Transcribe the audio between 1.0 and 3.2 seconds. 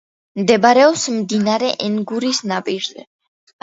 მდინარე ენგურის ნაპირზე.